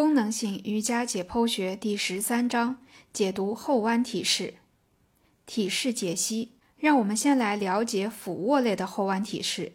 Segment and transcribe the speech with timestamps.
[0.00, 2.78] 功能性瑜伽解剖学第十三章
[3.12, 4.54] 解读后弯体式。
[5.44, 9.74] 体式解析，让我们先来了解俯卧类的后弯体式。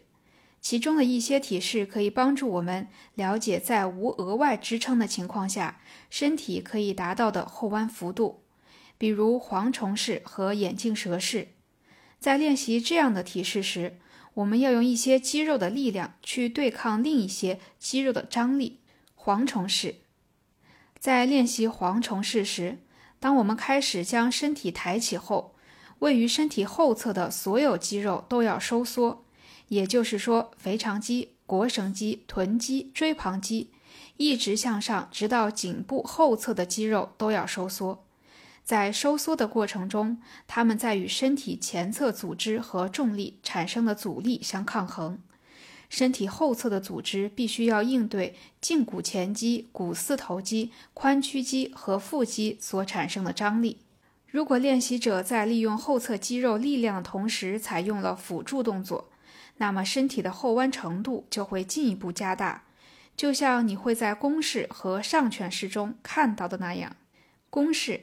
[0.60, 8.42] 其中的一些体式可以帮助我们了解在无额外支撑的情况下，身体可以达到的后弯幅度，
[8.98, 11.50] 比如蝗虫式和眼镜蛇式。
[12.18, 14.00] 在练习这样的体式时，
[14.34, 18.80] 我们要用一些肌肉的力量去对抗另一些肌肉的张力。
[19.16, 19.94] 蝗虫式。
[21.06, 22.78] 在练习蝗虫式时，
[23.20, 25.54] 当我们开始将身体抬起后，
[26.00, 29.24] 位于身体后侧的所有肌肉都要收缩，
[29.68, 33.70] 也就是说，腓肠肌、腘绳肌、臀肌、椎旁肌，
[34.16, 38.04] 一直向上，直到颈部后侧的肌肉都要收缩。
[38.64, 45.20] 在收缩的过程中，它们在与身体前侧组织和重力产生的阻力相抗衡。
[45.88, 53.78] 身体后侧的组织必须要应对胫骨前肌、股四头肌、髋屈肌和腹肌所产生的张力。
[54.26, 59.08] 如果练习者在利用后侧肌肉力量的同时采用了辅助动作，
[59.58, 62.64] 那么身体的后弯程度就会进一步加大，
[63.16, 66.96] 就像你会在弓式和上犬式中看到的那样。
[67.48, 68.02] 弓式，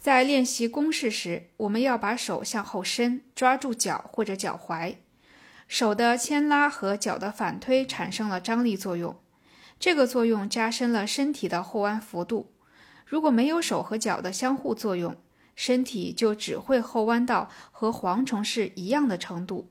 [0.00, 4.96] 在练习弓式时，我们要把手向后伸，抓住脚或者脚踝。
[5.70, 9.16] 手的牵拉和脚的反推产生了张力作用，
[9.78, 12.50] 这个作用加深了身体的后弯幅度。
[13.06, 15.16] 如果没有手和脚的相互作用，
[15.54, 19.70] 身体就只会后弯到和蝗虫式一样的程度。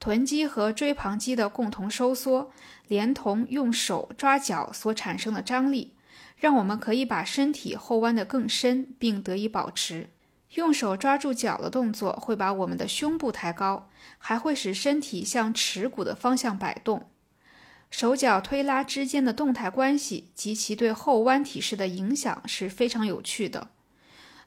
[0.00, 2.50] 臀肌和椎旁肌的共同收缩，
[2.88, 5.94] 连同用手抓脚所产生的张力，
[6.36, 10.10] 让我们可以把身体后弯得更深，并得以保持。
[10.54, 17.08] 用手抓住脚的动作会把我们的胸部抬高，还会使身体向耻骨的方向摆动。
[17.90, 23.68] 手脚推拉之间的动态关系及其对后弯体式的影响是非常有趣的。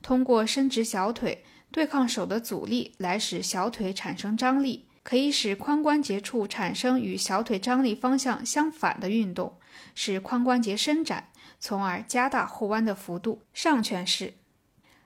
[0.01, 9.57] 通过伸直小腿对抗手的阻力来使小腿产生张力，可以使髋关节处产生与小腿张力方向相反的运动，
[9.95, 11.29] 使髋关节伸展，
[11.59, 13.41] 从而加大后弯的幅度。
[13.53, 14.33] 上犬式。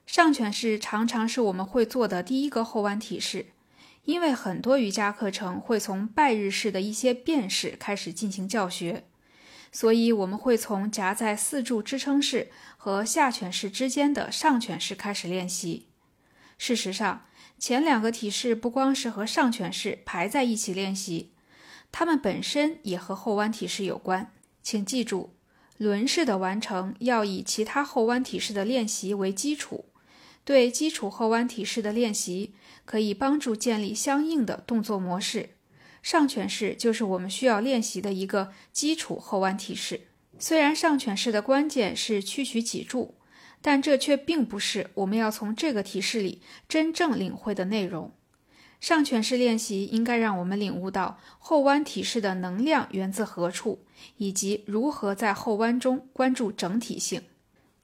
[0.07, 3.47] 上犬式常常是我们会做的第一个后弯体式，
[4.05, 9.03] 因为很多瑜伽课程会从拜日式的一些变式开始进行教学，
[9.69, 15.87] 所以我们会从夹在四柱支撑式和下犬式之间的上犬式开始练习。
[16.57, 17.25] 事实上，
[17.59, 21.33] 前两个体式不光是和上犬式排在一起练习，
[21.91, 24.31] 它们本身也和后弯体式有关。
[24.63, 25.35] 请记住，
[25.77, 29.85] 轮式的完成要以其他后弯体式的练习为基础。
[30.47, 32.53] 对基础后弯体式的练习，
[32.85, 35.49] 可以帮助建立相应的动作模式。
[36.01, 40.07] 上犬式就是我们需要练习的一个基础后弯体式。
[40.39, 43.15] 虽然上犬式的关键是屈曲脊柱，
[43.61, 48.13] 但这却并不是我们要从这个体式里真正领会的内容。
[48.79, 53.83] 上犬式练习应该让我们领悟到后弯体式的能量源自何处，
[54.15, 57.21] 以及如何在后弯中关注整体性。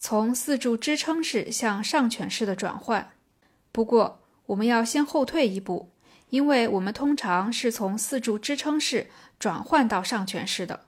[0.06, 3.14] 从四柱支撑式向上犬式的转换，
[3.72, 5.94] 不过我们要先后退一步，
[6.28, 9.10] 因为我们通常是从四柱支撑式
[9.40, 10.88] 转换到上犬式的，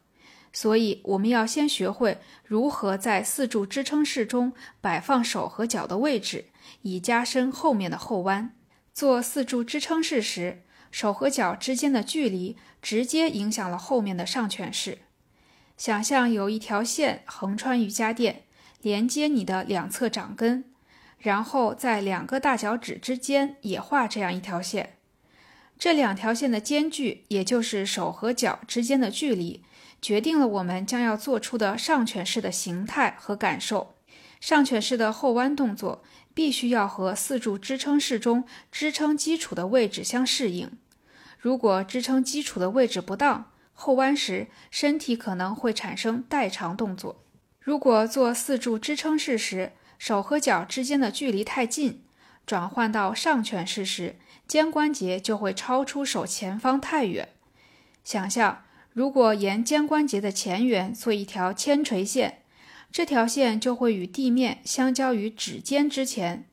[0.51, 6.47] 所以我们要先学会如何在四柱支撑式中摆放手和脚的位置，
[6.81, 8.53] 以加深后面的后弯。
[8.93, 14.97] 做四柱支撑式时，手和脚之间的距离直接影响了后面的上犬式。
[15.77, 18.41] 想象有一条线横穿瑜伽垫。
[18.85, 20.63] 连接你的两侧掌根，
[21.17, 24.97] 然后在两个大脚趾之间也画这样一条线。
[25.79, 29.63] 这两条线的间距，也就是手和脚之间的距离，
[29.99, 33.95] 决定了我们将要做出的上犬式的形态和感受。
[34.39, 36.03] 上犬式的后弯动作
[36.35, 40.69] 必须要和四柱支撑式中支撑基础的位置相适应。
[41.39, 47.23] 如果支撑基础的位置不当，后弯时身体可能会产生代偿动作。
[47.65, 52.03] 如果做四柱支撑式时，手和脚之间的距离太近，
[52.45, 54.17] 转换到上犬式时，
[54.47, 57.29] 肩关节就会超出手前方太远。
[58.03, 58.63] 想象，
[58.93, 62.43] 如果沿肩关节的前缘做一条铅垂线，
[62.91, 66.45] 这条线就会与地面相交于指尖之前，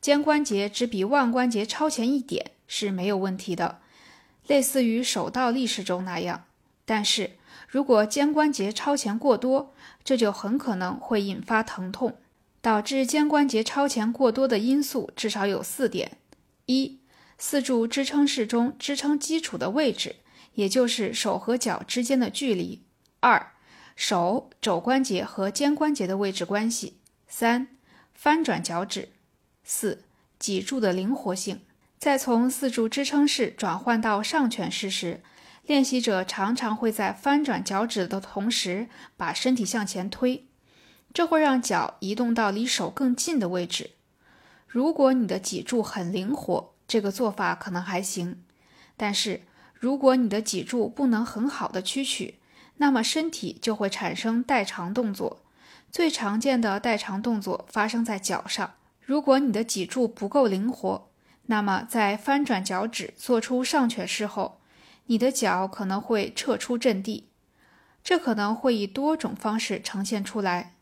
[0.00, 3.82] 肩关节只比腕关节超前一点是没有问题的，
[4.46, 6.44] 类似于手倒立式中那样。
[6.86, 7.32] 但是，
[7.74, 9.74] 如果肩关节超前过多，
[10.04, 12.18] 这就很可能会引发疼痛。
[12.60, 16.18] 导致肩关节超前过多的因素至少有四点：
[16.66, 17.00] 一、
[17.36, 20.14] 四柱支撑式中支撑基础的位置，
[20.54, 22.78] 也就是手和脚之间的距离；
[23.18, 23.54] 二、
[23.96, 26.92] 手肘关节和肩关节的位置关系；
[27.26, 27.66] 三、
[28.14, 29.08] 翻转脚趾；
[29.64, 30.04] 四、
[30.38, 31.62] 脊柱的灵活性。
[31.98, 35.24] 在从四柱支撑式转换到上犬式时，
[35.66, 40.46] 练习者常常会在翻转脚趾的同时把身体向前推，
[41.12, 43.92] 这会让脚移动到离手更近的位置。
[44.66, 48.34] 如果你的脊柱很灵活，这个做法可能还行；
[48.96, 52.40] 但是如果你的脊柱不能很好的屈曲，
[52.76, 55.42] 那么身体就会产生代偿动作。
[55.90, 58.74] 最常见的代偿动作发生在脚上。
[59.00, 61.08] 如果你的脊柱不够灵活，
[61.46, 64.60] 那么，在翻转脚趾做出上犬式后，
[65.06, 67.28] 你的脚可能会撤出阵地。
[68.02, 70.74] 这可能会以多种方式呈现出来。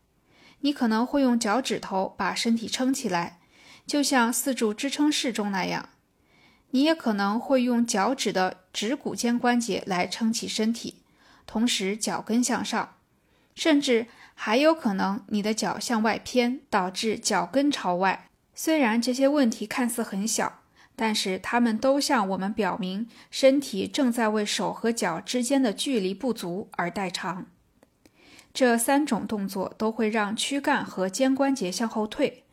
[0.61, 3.41] 你可能会用脚趾头把身体撑起来，
[3.87, 5.89] 就像四柱支撑式中那样。
[6.71, 11.03] 你也可能会用脚趾的指骨间关节来撑起身体，
[11.47, 12.95] 同时脚跟向上，
[13.55, 18.29] 甚至还有可能你的脚向外偏，导致脚跟朝外。
[18.55, 20.62] 虽然这些问题看似很小，
[21.02, 27.46] 但是它们都向我们表明身体正在为手和脚之间的距离不足而代偿。
[28.54, 32.44] 这三种动作都会让躯干和肩关节向后退。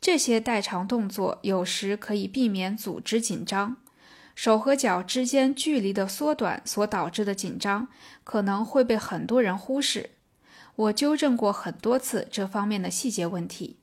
[0.00, 3.76] 这些代偿动作有时可以避免组织紧张。
[4.34, 7.88] 手和脚之间距离的缩短所导致的紧张
[8.24, 10.12] 可能会被很多人忽视。
[10.76, 13.81] 我纠正过很多次这方面的细节问题。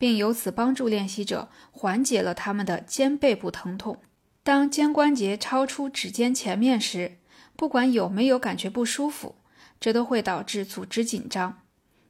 [0.00, 4.00] 并由此帮助练习者缓解了他们的肩背部疼痛。
[4.42, 7.18] 当肩关节超出指尖前面时，
[7.54, 9.34] 不管有没有感觉不舒服，
[9.78, 11.60] 这都会导致组织紧张。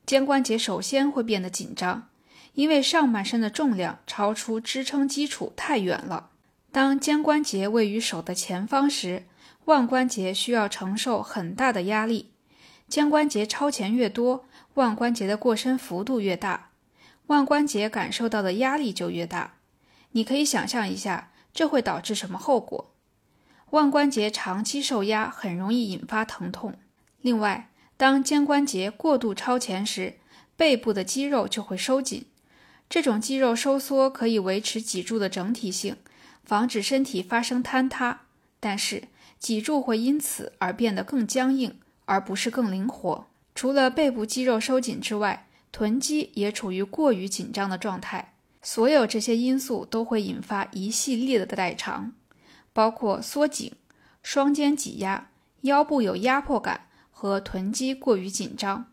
[0.06, 2.08] 肩关节首先会变得紧张，
[2.54, 6.30] 因为上半身的重量超出支撑基础太远了。
[6.70, 9.24] 当肩关节位于手的前方时，
[9.64, 12.30] 腕关节需要承受很大的压力。
[12.86, 14.44] 肩关节超前越多，
[14.74, 16.69] 腕关节的过伸幅度越大。
[17.30, 19.54] 腕关节感受到的压力就越大，
[20.10, 22.92] 你可以想象一下，这会导致什么后果？
[23.70, 26.74] 腕关节长期受压很容易引发疼痛。
[27.20, 30.14] 另外，当肩关节过度超前时，
[30.56, 32.26] 背部的肌肉就会收紧。
[32.88, 35.98] 这种肌肉收缩可以维持脊柱的整体性，
[36.42, 38.22] 防止身体发生坍塌。
[38.58, 39.04] 但是，
[39.38, 43.28] 脊柱会因此而变得更僵硬，而不是更灵活。
[43.54, 52.12] 除了背部肌肉收紧之外，臀肌也处于过于紧张的状态，所有这些因素都会引发一系列的代偿，
[52.72, 53.72] 包括缩紧、
[54.22, 55.30] 双肩挤压、
[55.62, 58.86] 腰部有压迫感和臀肌过于紧张。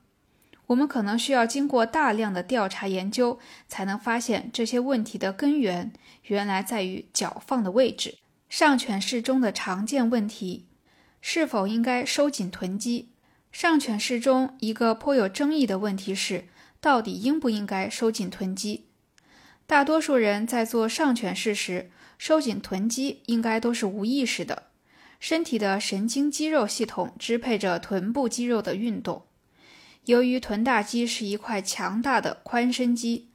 [0.67, 5.93] 我们可能需要经过大量的调查研究，才能发现这些问题的根源
[6.25, 8.17] 原来在于脚放的位置。
[8.49, 10.65] 上犬式中的常见问题：
[11.21, 13.09] 是否应该收紧臀肌？
[13.51, 16.45] 上犬式中一个颇有争议的问题是。
[16.79, 18.85] 到底应不应该收紧臀肌？
[19.65, 24.63] 大多数人在做上犬式时，收紧臀肌应该都是无意识的。
[25.19, 29.23] 身体的神经肌肉系统支配着臀部肌肉的运动。
[30.05, 33.29] 由于臀大肌是一块强大的髋伸肌，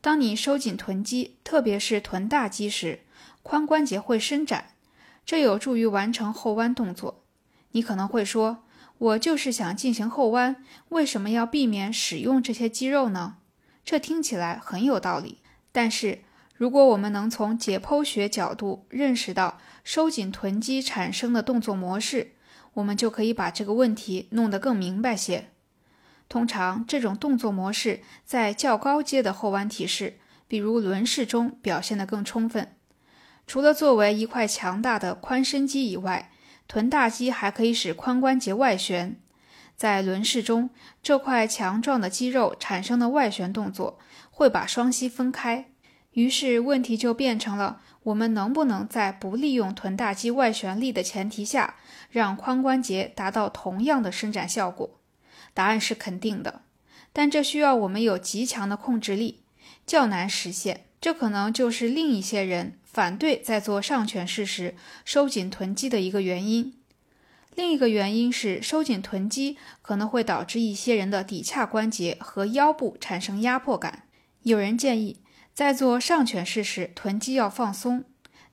[0.00, 3.00] 当你收紧臀肌，特别是臀大肌时，
[3.42, 4.74] 髋关节会伸展，
[5.24, 7.24] 这有助于完成后弯动作。
[7.72, 8.64] 你可能会说。
[9.02, 13.38] 我就是想进行后弯，为什么要避免使用这些肌肉呢？
[13.84, 15.38] 这听起来很有道理。
[15.72, 16.20] 但是，
[16.54, 22.34] 如果我们能从解剖学角度认识到收紧臀肌产生的动作模式，
[22.74, 25.48] 我们就可以把这个问题弄得更明白些。
[26.28, 32.76] 通常，这种动作模式在较高阶的后弯体式，比如轮式中表现得更充分。
[33.48, 36.30] 除了作为一块强大的髋伸肌以外，
[36.72, 39.20] 臀大肌还可以使髋关节外旋，
[39.76, 40.70] 在轮式中，
[41.02, 43.98] 这块强壮的肌肉产生的外旋动作
[44.30, 45.66] 会把双膝分开。
[46.12, 51.74] 于是问题就变成了：我们能不能在不利用臀大肌外旋力的前提下，
[52.08, 54.98] 让髋关节达到同样的伸展效果？
[55.52, 56.62] 答案是肯定的，
[57.12, 59.42] 但这需要我们有极强的控制力，
[59.84, 60.86] 较难实现。
[61.02, 62.78] 这可能就是另一些人。
[62.84, 66.74] 反对在做上犬式时收紧臀肌的一个原因。
[67.54, 74.04] 另一个原因是，收紧臀肌可能会导致一些人的骶髂关节和腰部产生压迫感。
[74.42, 75.20] 有人建议
[75.54, 78.04] 在做上犬式时臀肌要放松，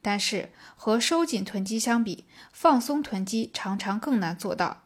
[0.02, 4.84] 但是和收紧臀肌相比，放松臀肌常常更难做到，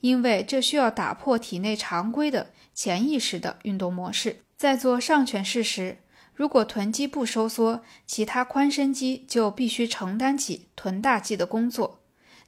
[0.00, 4.42] 因为这需要打破体内常规的潜意识的运动模式。
[4.56, 5.98] 在做上犬式时，
[6.36, 12.00] 如果臀肌不收缩，其他髋伸肌就必须承担起臀大肌的工作。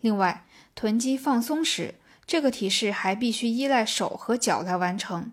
[0.02, 1.94] 另外，臀肌放松时，
[2.26, 5.32] 这个体式还必须依赖手和脚来完成，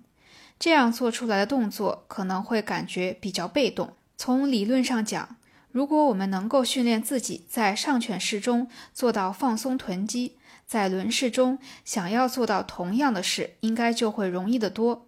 [0.57, 3.93] 这样做出来的动作可能会感觉比较被动。
[4.15, 5.35] 从理论上讲，
[5.73, 15.05] 如果我们能够训练自己在上犬式中做到放松臀肌，在轮式中想要做到同样的事，应该就会容易得多。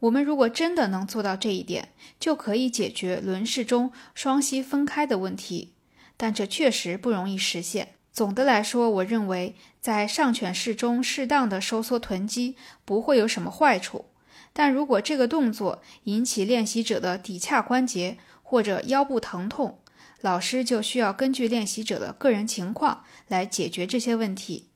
[0.00, 5.74] 我们如果真的能做到这一点，就可以解决轮式中双膝分开的问题。
[6.16, 7.94] 但这确实不容易实现。
[8.12, 14.06] 总的来说，我认为在上犬式中适当的收缩臀肌不会有什么坏处。
[14.52, 19.78] 但如果这个动作引起练习者的骶髂关节或者腰部疼痛，
[20.20, 24.68] 老师就需要根据练习者的个人情况来解决这些问题。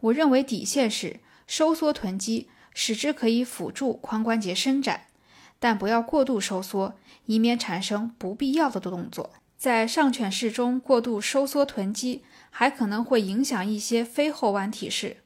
[0.00, 5.06] 我认为底线是收缩臀肌，使之可以辅助髋关节伸展，
[5.58, 6.94] 但不要过度收缩，
[7.26, 9.30] 以免产生不必要的动作。
[9.56, 15.18] 在上犬式中过度收缩臀肌，还可能会影响一些非后弯体式。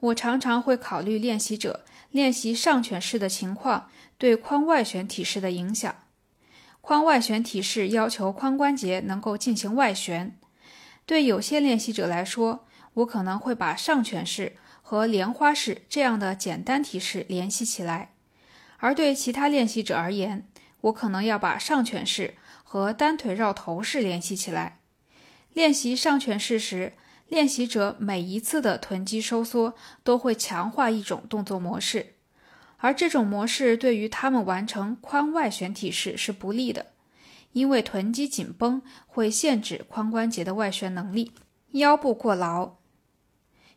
[0.00, 5.94] 我常常会考虑练习者练习上犬式的情况对髋外旋体式的影响。
[6.82, 10.36] 髋外旋体式要求髋关节能够进行外旋，
[11.06, 14.56] 对有些练习者来说，我可能会把上犬式
[14.90, 18.08] 和莲花式这样的简单体式联系起来；
[18.78, 20.48] 而对其他练习者而言，
[20.80, 24.80] 我可能要把上犬式和单腿绕头式联系起来。
[25.52, 26.94] 练习上犬式时，
[27.28, 32.14] 练习者每一次的臀肌收缩都会强化一种动作模式，
[32.78, 36.86] 而这种模式对于他们完成髋外旋体式是不利的，
[37.52, 41.30] 因为臀肌紧绷会限制髋关节的外旋能力。
[41.74, 42.78] 腰部过劳，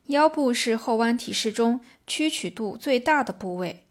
[0.08, 3.86] 腰部是后弯体式中屈曲度最大的部位。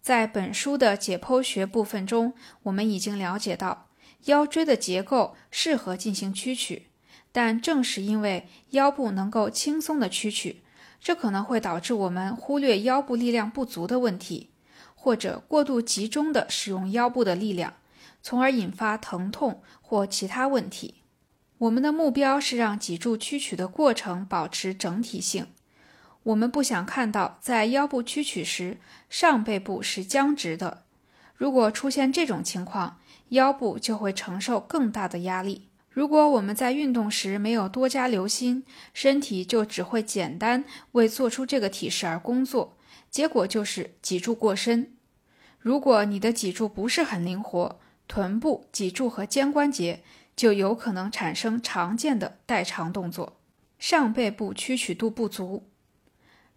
[0.00, 2.32] 在本书的解剖学部分中，
[2.62, 3.88] 我们已经了解到
[4.24, 6.86] 腰椎的结构适合进行屈曲。
[7.30, 10.62] 但正是因为腰部能够轻松的屈曲，
[10.98, 14.48] 这可能会导致我们忽略腰部力量不足的问题，
[14.94, 17.74] 或者过度集中的使用腰部的力量，
[18.22, 21.02] 从而引发疼痛或其他问题。
[21.58, 25.48] 我们的目标是让脊柱屈曲的过程保持整体性。
[26.24, 30.84] 我们不想看到在腰部屈曲时上背部是僵直的。
[31.34, 32.98] 如果出现这种情况，
[33.30, 35.68] 腰部就会承受更大的压力。
[35.90, 42.76] 如果我们在运动时没有多加留心，身体就只会简单为做出这个体式而工作，
[43.10, 44.92] 结果就是脊柱过深。
[45.58, 50.02] 如果你的脊柱不是很灵活，臀部、脊柱和肩关节
[50.36, 53.36] 就有可能产生常见的代偿动作。
[53.78, 55.67] 上背部屈曲度不足，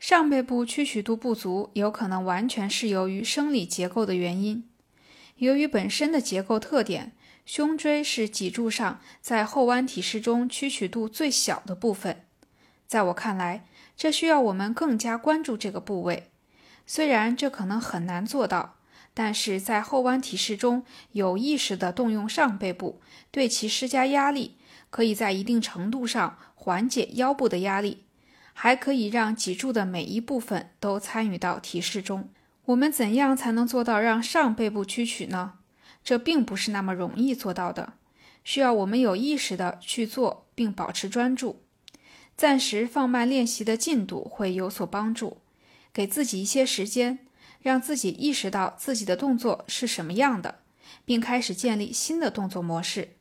[0.02, 4.68] 上背部屈曲度不足有可能完全是由于生理结构的原因，
[5.36, 7.12] 由于本身的结构特点。
[7.46, 12.24] 胸椎是脊柱上在后弯体式中屈曲度最小的部分，
[12.88, 13.66] 在我看来，
[13.96, 16.32] 这需要我们更加关注这个部位。
[16.88, 18.78] 虽然这可能很难做到，
[19.14, 24.56] 但是在后弯体式中有意识地动用上背部，对其施加压力，
[24.90, 28.06] 可以在一定程度上缓解腰部的压力，
[28.64, 32.30] 还可以让脊柱的每一部分都参与到体式中。
[32.66, 35.54] 我们怎样才能做到让上背部屈曲呢？
[36.04, 37.94] 这并不是那么容易做到的，
[38.44, 41.64] 需要我们有意识的去做，并保持专注。
[42.38, 45.38] 暂时放慢练习的进度会有所帮助，
[45.92, 47.18] 给自己一些时间，
[47.64, 50.60] 让自己意识到自己的动作是什么样的，
[51.04, 53.16] 并开始建立新的动作模式。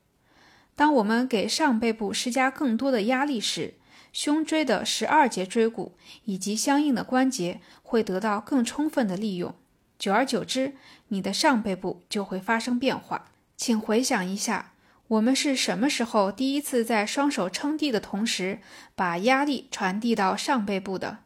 [0.77, 3.77] 当我们给上背部施加更多的压力时，
[4.13, 9.55] 胸椎的十二节椎骨以及相应的关节会得到更充分的利用。
[9.99, 10.75] 久而久之，
[11.09, 13.27] 你的上背部就会发生变化。
[13.57, 14.73] 请回想一下，
[15.09, 18.61] 我们是什么时候第一次在双手撑地的同时，
[18.95, 21.19] 把压力传递到上背部的？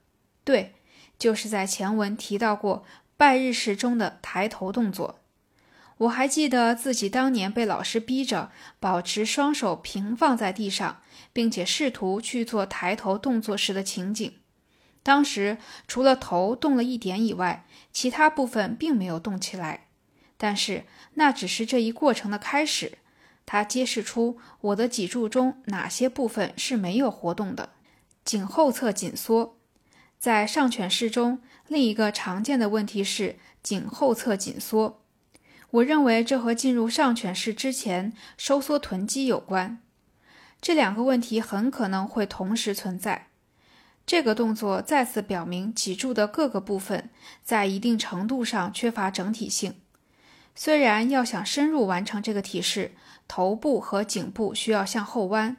[0.43, 0.75] 对，
[1.19, 2.85] 就是在前文提到过
[3.17, 5.21] 拜日式中的抬头动作。
[5.99, 14.33] 我还记得自己当年被老师逼着保持双手平放在地上，并且试图去做抬头动作时的情景。
[15.03, 19.87] 当时除了头动了一点以外，其他部分并没有动起来。
[20.37, 20.85] 但是
[21.15, 22.99] 那只是这一过程的开始，
[23.47, 27.71] 它揭示出我的脊柱中哪些部分是没有活动的。
[28.25, 29.57] 颈后侧紧缩，
[30.19, 35.04] 在上犬式中，另一个常见的问题是颈后侧紧缩。
[35.75, 39.81] 我认为这和进入上犬式之前收缩臀肌有关。
[40.61, 43.27] 这两个问题很可能会同时存在。
[44.07, 47.11] 这个动作再次表明脊柱的各个部分
[47.43, 49.75] 在一定程度上缺乏整体性。
[50.55, 52.93] 虽然要想深入完成这个体式，
[53.27, 55.57] 头部和颈部需要向后弯，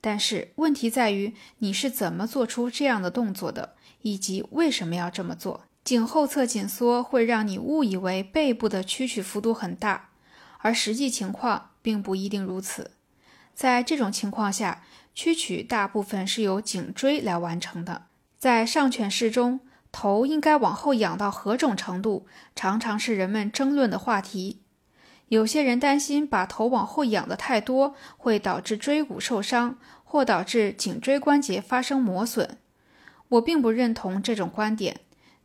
[0.00, 5.67] 但是问题在于你是怎么做出这样的动作的，以及为什么要这么做。
[5.88, 10.10] 颈后侧紧缩会让你误以为背部的屈曲幅度很大，
[10.58, 12.90] 而实际情况并不一定如此。
[13.54, 18.02] 在这种情况下，屈曲大部分是由颈椎来完成的。
[18.36, 24.60] 在上犬式中，头应该往后仰到何种程度，常常是人们争论的话题。
[25.28, 32.58] 有些人担心把头往后仰的太多，会导致椎骨受伤，或导致颈椎关节发生磨损。
[33.30, 35.00] 我并不认同这种观点。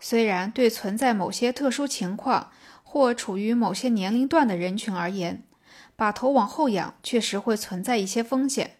[0.05, 2.51] 虽然对存在某些特殊情况
[2.83, 5.43] 或处于某些年龄段的人群而言，
[5.95, 8.75] 把头往后仰确实会存在一些风险，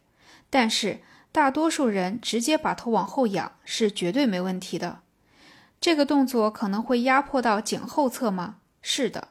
[0.49, 0.99] 但是
[1.31, 4.99] 大多数人直接把头往后仰是绝对没问题的。
[5.79, 8.57] 这个动作可能会压迫到颈后侧吗？
[8.81, 9.29] 是的。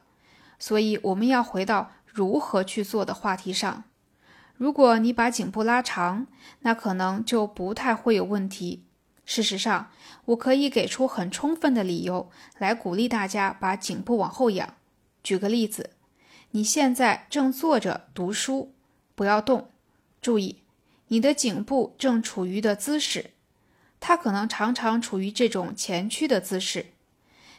[0.57, 3.83] 所以我们要回到如何去做的话题上。
[4.57, 6.25] 如果你把颈部拉长，
[6.61, 8.83] 那可能就不太会有问题。
[9.25, 9.91] 事实上，
[10.25, 14.75] 我可以给出很充分的理由来鼓励大家把颈部往后仰。
[15.23, 15.91] 举个例子，
[16.51, 18.73] 你现在正坐着读书，
[19.15, 19.69] 不要动。
[20.21, 20.57] 注意，
[21.07, 23.31] 你的颈部正处于的姿势，
[23.99, 26.87] 它可能常常处于这种前屈的姿势。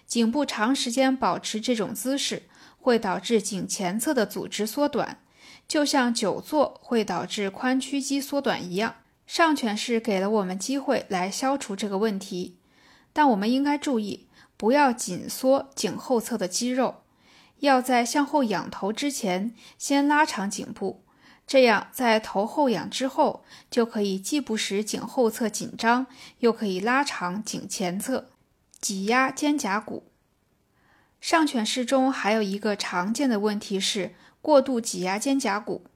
[0.06, 2.44] 颈部长时间保持这种姿势。
[2.85, 5.18] 会导致颈前侧的组织缩短，
[5.66, 8.97] 就像久坐会导致髋屈肌缩短一样。
[9.26, 12.56] 上犬式给了我们机会来消除这个问题，
[13.12, 14.26] 但我们应该注意，
[14.56, 17.02] 不要紧缩颈后侧的肌肉，
[17.60, 21.02] 要在向后仰头之前先拉长颈部，
[21.46, 26.06] 这样在头后仰之后，就可以既不使颈后侧紧张，
[26.40, 28.28] 又可以拉长颈前侧，
[28.80, 30.10] 挤压肩胛骨。
[31.20, 35.86] 上犬式中还有一个常见的问题是过度挤压肩胛骨。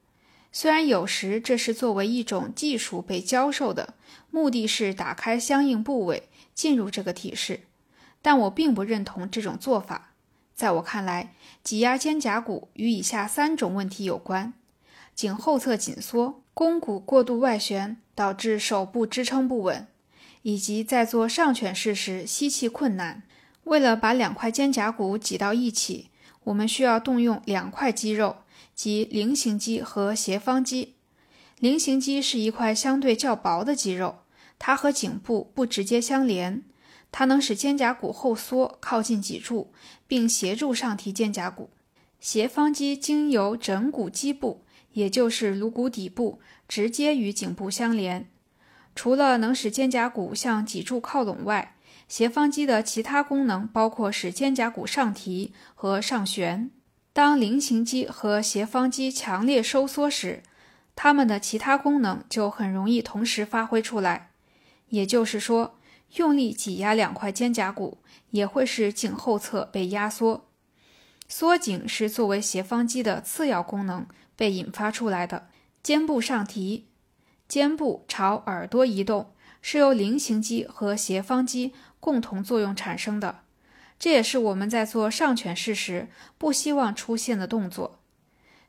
[0.50, 3.94] 虽然有时这是作为一种技术被教授的，
[4.30, 7.60] 目的是打开相应部位进入这个体式，
[8.22, 10.12] 但我并不认同这种做法。
[10.54, 14.54] 在我看来，挤压肩胛骨与以下三种问题有关：
[15.14, 19.86] 颈后侧紧缩、肱骨过度外旋导致手部支撑不稳，
[20.42, 23.22] 以及在做上犬式时吸气困难。
[23.64, 26.08] 为了把两块肩胛骨挤到一起，
[26.44, 28.38] 我们需要动用两块肌肉，
[28.78, 30.94] 即菱形肌和斜方肌。
[31.58, 34.20] 菱形肌是一块相对较薄的肌肉，
[34.56, 36.62] 它和颈部不直接相连，
[37.10, 39.72] 它能使肩胛骨后缩靠近脊柱，
[40.06, 41.70] 并协助上提肩胛骨。
[42.20, 44.62] 斜方肌经由枕骨基部，
[44.92, 46.38] 也就是颅骨底部，
[46.68, 48.28] 直接与颈部相连。
[48.94, 51.74] 除了能使肩胛骨向脊柱靠拢外，
[52.06, 56.70] 斜方肌的其他功能包括使肩胛骨上提和上旋。
[57.18, 60.44] 当菱形肌和斜方肌强烈收缩时，
[60.94, 64.30] 它们的其他功能就很容易同时发挥出来。
[64.90, 65.76] 也就是说，
[66.14, 67.98] 用力挤压两块肩胛骨
[68.30, 70.46] 也会使颈后侧被压缩。
[71.26, 75.48] 缩颈是作为斜方肌的次要功能被引发出来的。
[75.82, 76.86] 肩部上提，
[77.48, 81.74] 肩部朝耳朵移动，是由菱形肌和斜方肌。
[81.98, 83.40] 共同作用产生的，
[83.98, 87.98] 这也是我们在做上犬式时不希望出现的动作。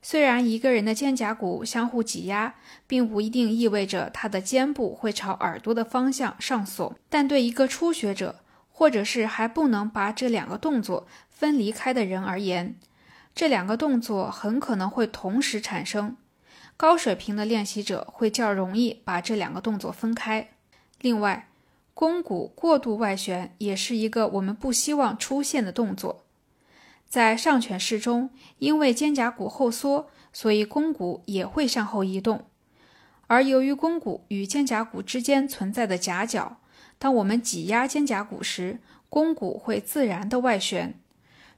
[0.01, 2.55] 虽然一个人的肩胛骨相互挤压，
[2.87, 8.39] 并不一定意味着他的肩部会朝耳朵的方向上耸，但对一个初学者，
[8.71, 12.77] 或者是还不能把这两个动作分离开的人而言，
[13.35, 16.15] 这两个动作很可能会同时产生。
[16.77, 20.51] 高水平的练习者会较容易把这两个动作分开。
[21.01, 21.48] 另外，
[21.99, 26.23] 肱骨过度外旋也是一个我们不希望出现的动作。
[27.09, 32.45] 在上犬式中，因为肩胛骨后缩，所以肱骨也会向后移动。
[33.27, 36.61] 而由于肱骨与肩胛骨之间存在的夹角，
[36.97, 40.97] 当我们挤压肩胛骨时，肱骨会自然的外旋。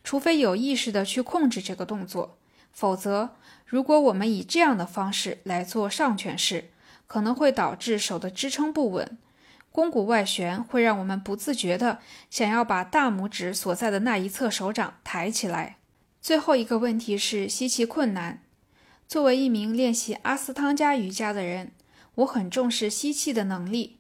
[0.04, 2.40] 除非有意识的去控制这个动作，
[2.72, 3.36] 否则，
[3.68, 6.72] 如果我们以这样的方式来做上犬式，
[7.06, 9.20] 可能会导致手的支撑不稳。
[9.72, 15.78] 肱骨外旋会让我们不自觉地想要把大拇指所在的那一侧手掌抬起来。
[16.22, 18.44] 最后一个问题是吸气困难。
[19.08, 21.72] 作为一名练习阿斯汤加瑜伽的人，
[22.16, 23.98] 我很重视吸气的能力。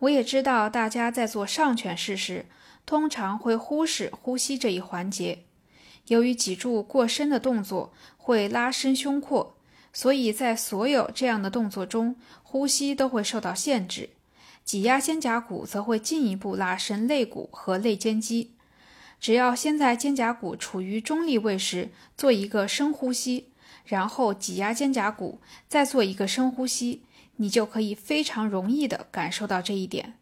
[0.00, 2.46] 我也知道大家在做上犬式时，
[2.86, 5.44] 通常会忽视呼吸这一环节。
[6.06, 9.56] 由于脊柱过深的动作会拉伸胸廓，
[9.92, 14.10] 所以在所有这样的动作中，呼吸都会受到限制。
[14.64, 18.52] 挤压肩胛骨则会进一步拉伸肋骨和肋间肌。
[19.20, 23.48] 只要先在肩胛骨处于中立位时做一个深呼吸，
[23.84, 27.02] 然后挤压肩胛骨，再做一个深呼吸，
[27.36, 30.14] 你就可以非常容易地感受到这一点。